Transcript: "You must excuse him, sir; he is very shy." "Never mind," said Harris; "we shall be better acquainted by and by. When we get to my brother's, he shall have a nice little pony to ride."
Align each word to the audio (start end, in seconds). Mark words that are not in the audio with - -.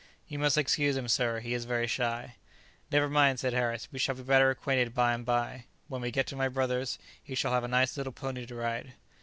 "You 0.27 0.39
must 0.39 0.57
excuse 0.57 0.97
him, 0.97 1.07
sir; 1.07 1.41
he 1.41 1.53
is 1.53 1.65
very 1.65 1.85
shy." 1.85 2.33
"Never 2.91 3.07
mind," 3.07 3.39
said 3.39 3.53
Harris; 3.53 3.87
"we 3.91 3.99
shall 3.99 4.15
be 4.15 4.23
better 4.23 4.49
acquainted 4.49 4.95
by 4.95 5.13
and 5.13 5.23
by. 5.23 5.65
When 5.89 6.01
we 6.01 6.09
get 6.09 6.25
to 6.29 6.35
my 6.35 6.47
brother's, 6.49 6.97
he 7.23 7.35
shall 7.35 7.51
have 7.53 7.63
a 7.63 7.67
nice 7.67 7.95
little 7.95 8.11
pony 8.11 8.47
to 8.47 8.55
ride." 8.55 8.93